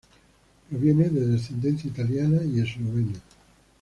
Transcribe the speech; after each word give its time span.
Proviene 0.67 1.09
de 1.11 1.27
descendencia 1.27 1.87
italiana 1.87 2.41
y 2.43 2.59
eslovena. 2.61 3.19